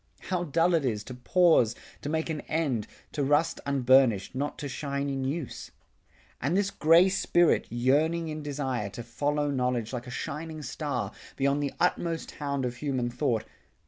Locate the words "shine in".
4.67-5.23